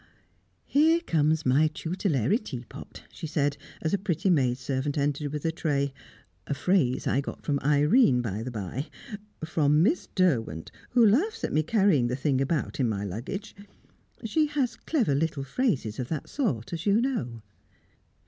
"Here 0.65 0.99
comes 0.99 1.45
my 1.45 1.67
tutelary 1.67 2.39
teapot," 2.39 3.03
she 3.13 3.27
said, 3.27 3.55
as 3.83 3.93
a 3.93 3.99
pretty 3.99 4.31
maid 4.31 4.57
servant 4.57 4.97
entered 4.97 5.31
with 5.31 5.45
a 5.45 5.51
tray. 5.51 5.93
"A 6.47 6.55
phrase 6.55 7.05
I 7.05 7.21
got 7.21 7.43
from 7.43 7.59
Irene, 7.63 8.19
by 8.23 8.41
the 8.41 8.49
bye 8.49 8.87
from 9.45 9.83
Miss 9.83 10.07
Derwent, 10.15 10.71
who 10.93 11.05
laughs 11.05 11.43
at 11.43 11.53
my 11.53 11.61
carrying 11.61 12.07
the 12.07 12.15
thing 12.15 12.41
about 12.41 12.79
in 12.79 12.89
my 12.89 13.03
luggage. 13.03 13.55
She 14.25 14.47
has 14.47 14.75
clever 14.75 15.13
little 15.13 15.43
phrases 15.43 15.99
of 15.99 16.07
that 16.07 16.27
sort, 16.27 16.73
as 16.73 16.87
you 16.87 16.99
know." 16.99 17.43